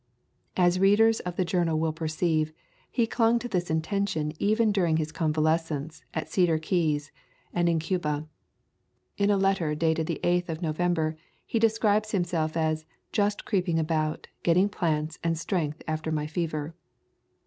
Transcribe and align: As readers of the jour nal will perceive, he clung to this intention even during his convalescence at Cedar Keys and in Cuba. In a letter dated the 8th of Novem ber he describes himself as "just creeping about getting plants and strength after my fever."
As 0.57 0.79
readers 0.79 1.19
of 1.19 1.35
the 1.35 1.45
jour 1.45 1.63
nal 1.63 1.77
will 1.77 1.93
perceive, 1.93 2.51
he 2.89 3.05
clung 3.05 3.37
to 3.37 3.47
this 3.47 3.69
intention 3.69 4.33
even 4.39 4.71
during 4.71 4.97
his 4.97 5.11
convalescence 5.11 6.01
at 6.15 6.27
Cedar 6.27 6.57
Keys 6.57 7.11
and 7.53 7.69
in 7.69 7.77
Cuba. 7.77 8.27
In 9.19 9.29
a 9.29 9.37
letter 9.37 9.75
dated 9.75 10.07
the 10.07 10.19
8th 10.23 10.49
of 10.49 10.57
Novem 10.63 10.95
ber 10.95 11.17
he 11.45 11.59
describes 11.59 12.13
himself 12.13 12.57
as 12.57 12.83
"just 13.11 13.45
creeping 13.45 13.77
about 13.77 14.25
getting 14.41 14.69
plants 14.69 15.19
and 15.23 15.37
strength 15.37 15.83
after 15.87 16.11
my 16.11 16.25
fever." 16.25 16.73